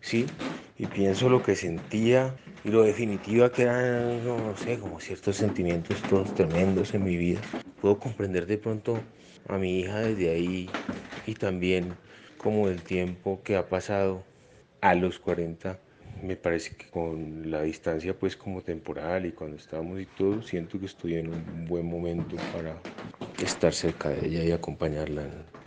[0.00, 0.26] ¿sí?
[0.78, 2.34] Y pienso lo que sentía
[2.64, 7.40] y lo definitiva que eran, no sé, como ciertos sentimientos todos tremendos en mi vida.
[7.80, 9.00] Puedo comprender de pronto
[9.48, 10.70] a mi hija desde ahí
[11.26, 11.94] y también
[12.36, 14.22] como el tiempo que ha pasado
[14.80, 15.76] a los 40
[16.22, 20.78] me parece que con la distancia pues como temporal y cuando estábamos y todo siento
[20.78, 22.74] que estoy en un buen momento para
[23.42, 25.22] estar cerca de ella y acompañarla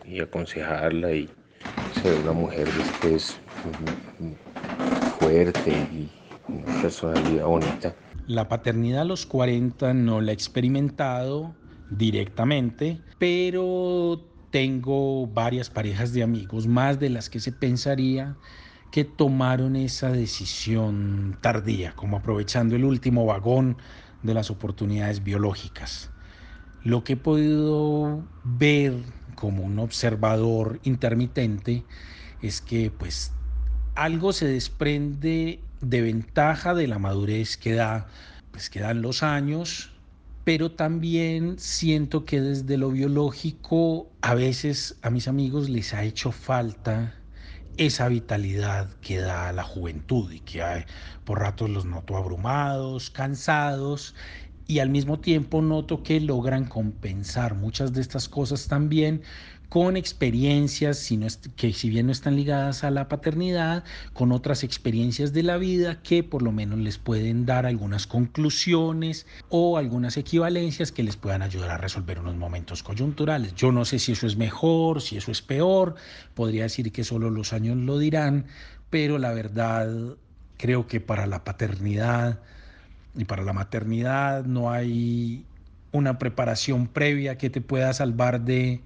[0.06, 1.30] y aconsejarla y
[1.92, 3.40] ser una mujer después
[5.20, 6.10] fuerte y
[6.48, 7.96] una personalidad bonita.
[8.28, 11.56] La paternidad a los 40 no la he experimentado
[11.90, 14.20] directamente, pero
[14.52, 18.36] tengo varias parejas de amigos, más de las que se pensaría,
[18.92, 23.78] que tomaron esa decisión tardía, como aprovechando el último vagón
[24.22, 26.12] de las oportunidades biológicas.
[26.84, 28.94] Lo que he podido ver
[29.36, 31.86] como un observador intermitente
[32.42, 33.32] es que pues
[33.96, 38.08] algo se desprende de ventaja de la madurez que da
[38.52, 39.92] pues que dan los años,
[40.44, 46.32] pero también siento que desde lo biológico a veces a mis amigos les ha hecho
[46.32, 47.21] falta
[47.86, 50.86] esa vitalidad que da la juventud y que hay,
[51.24, 54.16] por ratos los noto abrumados, cansados
[54.68, 59.24] y al mismo tiempo noto que logran compensar muchas de estas cosas también
[59.72, 61.10] con experiencias
[61.56, 66.02] que si bien no están ligadas a la paternidad, con otras experiencias de la vida
[66.04, 71.42] que por lo menos les pueden dar algunas conclusiones o algunas equivalencias que les puedan
[71.42, 73.56] ayudar a resolver unos momentos coyunturales.
[73.56, 75.96] Yo no sé si eso es mejor, si eso es peor,
[76.36, 78.48] podría decir que solo los años lo dirán,
[78.90, 80.18] pero la verdad
[80.58, 82.42] creo que para la paternidad,
[83.16, 85.46] y para la maternidad no hay
[85.94, 88.82] una preparación previa que te pueda salvar de,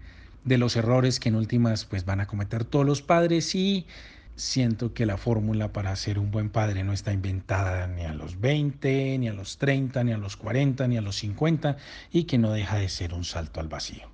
[0.46, 3.88] de los errores que en últimas pues van a cometer todos los padres y
[4.36, 8.40] siento que la fórmula para ser un buen padre no está inventada ni a los
[8.40, 11.78] 20, ni a los 30, ni a los 40, ni a los 50
[12.12, 14.08] y que no deja de ser un salto al vacío.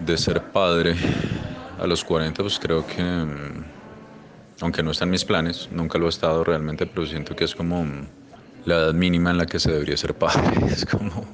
[0.00, 0.94] De ser padre
[1.78, 3.64] a los 40, pues creo que, mm,
[4.62, 7.54] aunque no está en mis planes, nunca lo he estado realmente, pero siento que es
[7.54, 8.06] como mm,
[8.68, 10.66] la edad mínima en la que se debería ser padre.
[10.70, 11.26] Es como,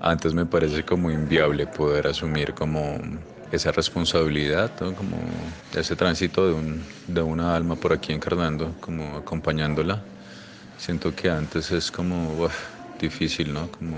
[0.00, 2.98] antes me parece como inviable poder asumir como
[3.50, 5.18] esa responsabilidad, como
[5.74, 10.00] ese tránsito de, un, de una alma por aquí encarnando, como acompañándola.
[10.78, 12.48] Siento que antes es como
[13.00, 13.68] difícil, ¿no?
[13.72, 13.96] Como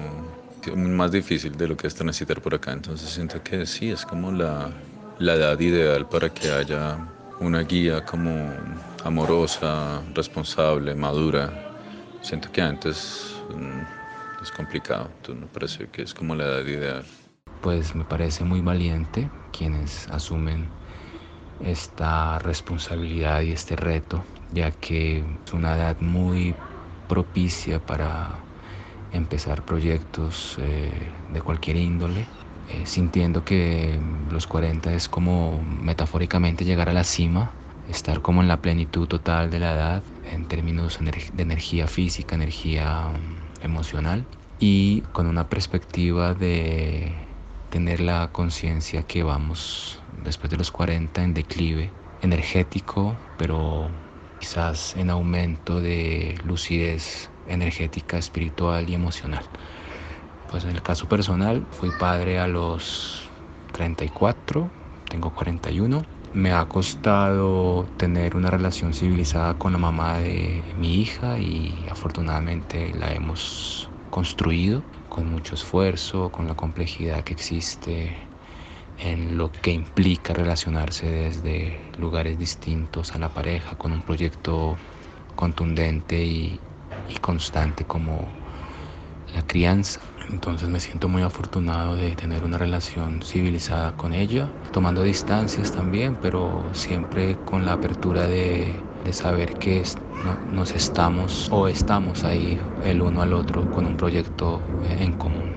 [0.76, 2.72] más difícil de lo que es transitar por acá.
[2.72, 4.70] Entonces siento que sí, es como la,
[5.18, 6.96] la edad ideal para que haya
[7.40, 8.50] una guía como
[9.04, 11.69] amorosa, responsable, madura.
[12.20, 13.82] Siento que antes mm,
[14.40, 17.06] es complicado, entonces me parece que es como la edad ideal.
[17.60, 20.74] Pues me parece muy valiente quienes asumen
[21.58, 26.60] esta responsabilidad y este reto, ya que es una edad muy
[27.06, 28.48] propicia para
[29.10, 32.32] empezar proyectos eh, de cualquier índole
[32.66, 34.00] eh, sintiendo que
[34.30, 37.59] los 40 es como metafóricamente llegar a la cima,
[37.90, 43.08] estar como en la plenitud total de la edad en términos de energía física, energía
[43.08, 44.24] mm, emocional
[44.58, 47.12] y con una perspectiva de
[47.70, 53.90] tener la conciencia que vamos después de los 40 en declive energético, pero
[54.38, 59.44] quizás en aumento de lucidez energética, espiritual y emocional.
[60.46, 63.30] Pues en el caso personal, fui padre a los
[63.72, 64.70] 34,
[65.08, 66.02] tengo 41.
[66.32, 72.92] Me ha costado tener una relación civilizada con la mamá de mi hija y afortunadamente
[72.94, 78.30] la hemos construido con mucho esfuerzo, con la complejidad que existe
[78.96, 84.82] en lo que implica relacionarse desde lugares distintos a la pareja con un proyecto
[85.36, 86.64] contundente y,
[87.22, 88.34] constante como
[89.26, 90.09] la crianza.
[90.32, 96.16] Entonces me siento muy afortunado de tener una relación civilizada con ella, tomando distancias también,
[96.20, 98.72] pero siempre con la apertura de,
[99.04, 99.82] de saber que
[100.52, 105.54] nos estamos o estamos ahí el uno al otro con un proyecto en común.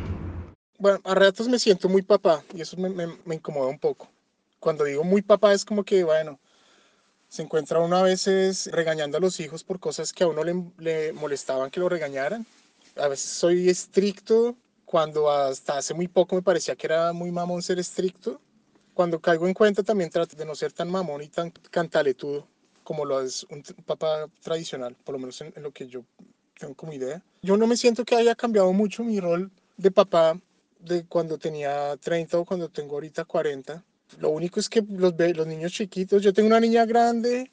[0.79, 4.09] Bueno, a ratos me siento muy papá y eso me, me, incomoda un poco.
[4.59, 6.39] Cuando digo muy papá es como que, bueno,
[7.29, 10.55] se encuentra uno a veces regañando a los hijos por cosas que a uno le,
[10.79, 12.45] le molestaban que lo regañaran.
[12.95, 14.55] A veces soy estricto
[14.93, 18.39] cuando hasta hace muy poco me parecía que era muy mamón ser estricto.
[18.93, 22.47] Cuando caigo en cuenta también trato de no ser tan mamón y tan cantaletudo
[22.83, 26.03] como lo es un papá tradicional, por lo menos en, lo que yo
[26.59, 27.23] tengo como idea.
[27.41, 30.39] Yo no me siento que haya cambiado mucho mi rol de papá
[30.79, 33.83] de cuando tenía 30 o cuando tengo ahorita 40.
[34.19, 37.49] Lo único es que los, los niños chiquitos, yo tengo una niña grande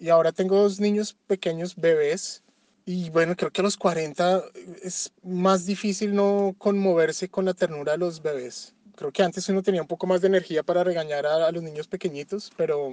[0.00, 2.41] y ahora tengo dos niños pequeños, bebés.
[2.84, 4.42] Y bueno, creo que a los 40
[4.82, 8.74] es más difícil no conmoverse con la ternura de los bebés.
[8.96, 11.62] Creo que antes uno tenía un poco más de energía para regañar a, a los
[11.62, 12.90] niños pequeñitos, pero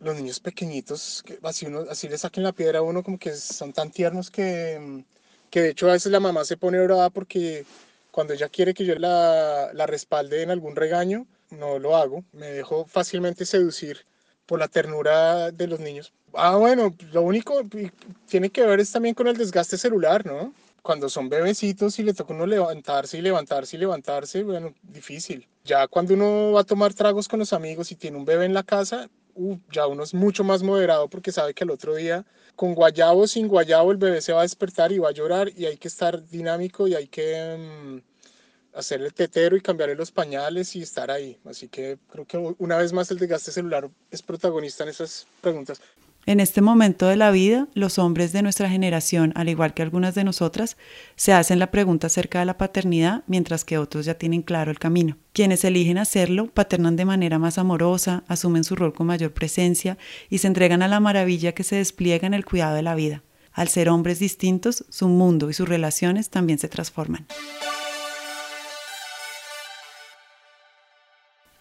[0.00, 3.32] los niños pequeñitos, que así, uno, así le saquen la piedra a uno, como que
[3.34, 5.04] son tan tiernos que,
[5.50, 7.64] que de hecho a veces la mamá se pone brava porque
[8.10, 12.46] cuando ella quiere que yo la, la respalde en algún regaño, no lo hago, me
[12.50, 14.04] dejo fácilmente seducir
[14.50, 16.12] por la ternura de los niños.
[16.34, 17.62] Ah, bueno, lo único
[18.26, 20.52] tiene que ver es también con el desgaste celular, ¿no?
[20.82, 25.46] Cuando son bebecitos y le toca uno levantarse y levantarse y levantarse, bueno, difícil.
[25.64, 28.54] Ya cuando uno va a tomar tragos con los amigos y tiene un bebé en
[28.54, 29.08] la casa,
[29.70, 32.26] ya uno es mucho más moderado porque sabe que el otro día,
[32.56, 35.48] con guayabo o sin guayabo, el bebé se va a despertar y va a llorar
[35.56, 38.09] y hay que estar dinámico y hay que mm,
[38.74, 41.38] hacer el tetero y cambiarle los pañales y estar ahí.
[41.44, 45.80] Así que creo que una vez más el desgaste celular es protagonista en esas preguntas.
[46.26, 50.14] En este momento de la vida, los hombres de nuestra generación, al igual que algunas
[50.14, 50.76] de nosotras,
[51.16, 54.78] se hacen la pregunta acerca de la paternidad, mientras que otros ya tienen claro el
[54.78, 55.16] camino.
[55.32, 59.96] Quienes eligen hacerlo paternan de manera más amorosa, asumen su rol con mayor presencia
[60.28, 63.22] y se entregan a la maravilla que se despliega en el cuidado de la vida.
[63.52, 67.26] Al ser hombres distintos, su mundo y sus relaciones también se transforman.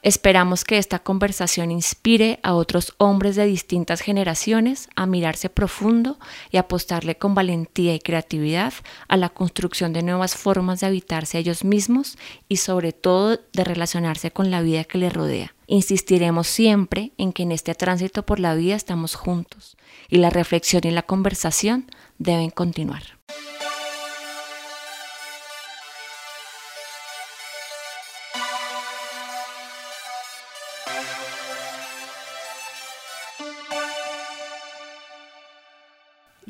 [0.02, 6.18] Esperamos que esta conversación inspire a otros hombres de distintas generaciones a mirarse profundo
[6.52, 8.74] y apostarle con valentía y creatividad
[9.10, 13.64] a la construcción de nuevas formas de habitarse a ellos mismos y sobre todo de
[13.66, 15.54] relacionarse con la vida que les rodea.
[15.68, 19.76] Insistiremos siempre en que en este tránsito por la vida estamos juntos
[20.08, 23.18] y la reflexión y la conversación deben continuar.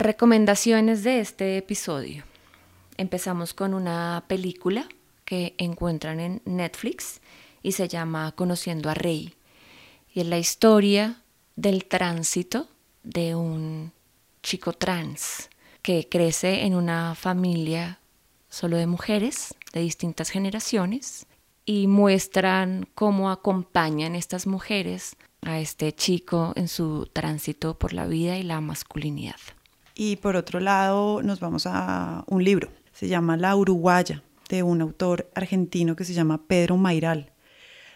[0.02, 2.24] Recomendaciones de este episodio.
[2.96, 4.88] Empezamos con una película
[5.26, 7.20] que encuentran en Netflix
[7.64, 9.34] y se llama Conociendo a Rey.
[10.14, 11.22] Y es la historia
[11.58, 12.70] del tránsito
[13.04, 13.92] de un
[14.42, 15.50] chico trans
[15.82, 18.00] que crece en una familia
[18.48, 21.26] solo de mujeres de distintas generaciones
[21.66, 28.38] y muestran cómo acompañan estas mujeres a este chico en su tránsito por la vida
[28.38, 29.36] y la masculinidad.
[30.02, 32.70] Y por otro lado, nos vamos a un libro.
[32.94, 37.34] Se llama La Uruguaya, de un autor argentino que se llama Pedro Mairal.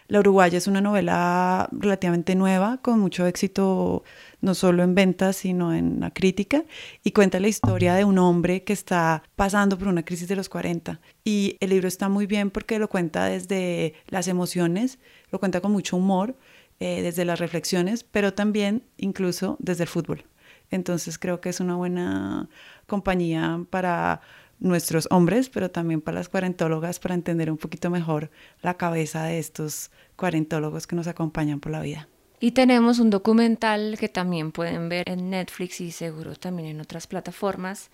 [0.06, 4.04] La Uruguaya es una novela relativamente nueva, con mucho éxito
[4.42, 6.64] no solo en ventas, sino en la crítica,
[7.02, 10.50] y cuenta la historia de un hombre que está pasando por una crisis de los
[10.50, 11.00] 40.
[11.24, 14.98] Y el libro está muy bien porque lo cuenta desde las emociones,
[15.30, 16.36] lo cuenta con mucho humor,
[16.80, 20.26] eh, desde las reflexiones, pero también incluso desde el fútbol.
[20.70, 22.48] Entonces creo que es una buena
[22.86, 24.20] compañía para
[24.60, 28.30] nuestros hombres, pero también para las cuarentólogas para entender un poquito mejor
[28.62, 32.08] la cabeza de estos cuarentólogos que nos acompañan por la vida.
[32.40, 37.06] Y tenemos un documental que también pueden ver en Netflix y seguro también en otras
[37.06, 37.90] plataformas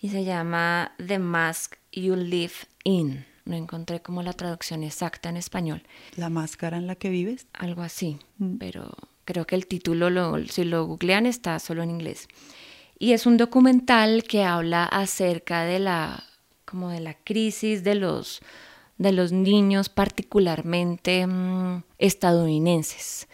[0.00, 2.54] y se llama The Mask You Live
[2.84, 3.24] In.
[3.44, 5.82] No encontré como la traducción exacta en español.
[6.16, 7.46] ¿La máscara en la que vives?
[7.52, 8.56] Algo así, mm.
[8.56, 8.92] pero
[9.26, 12.28] Creo que el título, lo, si lo googlean, está solo en inglés.
[12.96, 16.22] Y es un documental que habla acerca de la,
[16.64, 18.40] como de la crisis de los,
[18.98, 23.26] de los niños, particularmente mm, estadounidenses.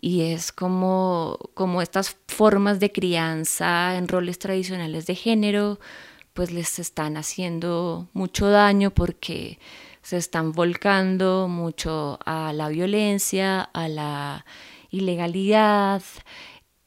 [0.00, 5.80] Y es como, como estas formas de crianza en roles tradicionales de género,
[6.32, 9.58] pues les están haciendo mucho daño porque
[10.00, 14.44] se están volcando mucho a la violencia, a la
[14.94, 16.02] ilegalidad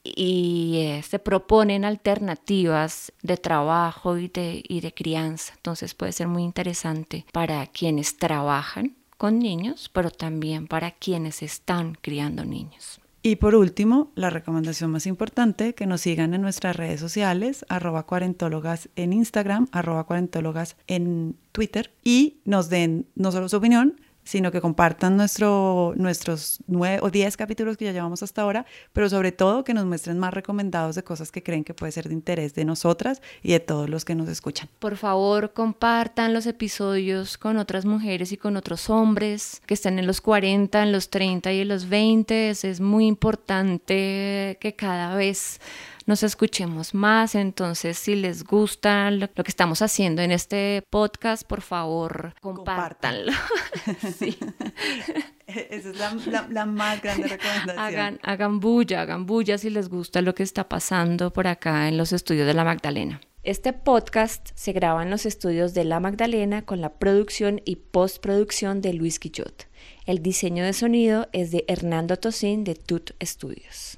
[0.04, 5.54] y eh, se proponen alternativas de trabajo y de, y de crianza.
[5.56, 11.98] Entonces puede ser muy interesante para quienes trabajan con niños, pero también para quienes están
[12.02, 13.02] criando niños.
[13.24, 18.04] Y por último, la recomendación más importante, que nos sigan en nuestras redes sociales, arroba
[18.04, 24.52] cuarentólogas en Instagram, arroba cuarentólogas en Twitter y nos den no solo su opinión, sino
[24.52, 29.32] que compartan nuestro, nuestros nueve o diez capítulos que ya llevamos hasta ahora, pero sobre
[29.32, 32.54] todo que nos muestren más recomendados de cosas que creen que puede ser de interés
[32.54, 34.68] de nosotras y de todos los que nos escuchan.
[34.80, 40.06] Por favor, compartan los episodios con otras mujeres y con otros hombres que estén en
[40.06, 42.50] los 40, en los 30 y en los 20.
[42.50, 45.62] Es muy importante que cada vez
[46.08, 47.36] nos escuchemos más.
[47.36, 53.32] Entonces, si les gusta lo, que estamos haciendo en este podcast, por favor, compártanlo.
[54.18, 54.38] sí.
[55.48, 57.80] Esa es la, más grande recomendación.
[57.80, 61.98] Hagan, hagan bulla, hagan bulla si les gusta lo que está pasando por acá en
[61.98, 63.22] los estudios de la Magdalena.
[63.44, 68.82] Este podcast se graba en los estudios de La Magdalena con la producción y postproducción
[68.82, 69.68] de Luis Quillot.
[70.06, 73.97] El diseño de sonido es de Hernando Tosín de Tut Studios.